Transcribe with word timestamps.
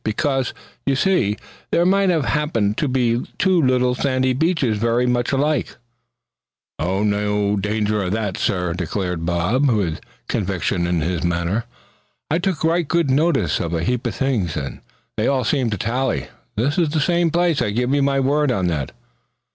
"Because, 0.03 0.51
you 0.83 0.95
see, 0.95 1.37
there 1.69 1.85
might 1.85 2.09
happen 2.09 2.73
to 2.73 2.87
be 2.87 3.23
two 3.37 3.61
little 3.61 3.93
sandy 3.93 4.33
beaches 4.33 4.79
very 4.79 5.05
much 5.05 5.31
alike." 5.31 5.75
"No 6.79 7.55
danger 7.55 8.01
of 8.01 8.11
that, 8.11 8.35
suh!" 8.35 8.73
declared 8.73 9.27
Bob, 9.27 9.69
with 9.69 10.01
conviction 10.27 10.87
in 10.87 11.01
his 11.01 11.23
manner. 11.23 11.65
"I 12.31 12.39
took 12.39 12.63
right 12.63 12.87
good 12.87 13.11
notice 13.11 13.59
of 13.59 13.75
a 13.75 13.83
heap 13.83 14.07
of 14.07 14.15
things, 14.15 14.57
and 14.57 14.79
they 15.17 15.27
all 15.27 15.43
seem 15.43 15.69
to 15.69 15.77
tally. 15.77 16.29
This 16.55 16.79
is 16.79 16.89
the 16.89 16.99
same 16.99 17.29
place, 17.29 17.61
I 17.61 17.69
give 17.69 17.93
you 17.93 18.01
my 18.01 18.19
word 18.19 18.51
on 18.51 18.65
that." 18.69 18.93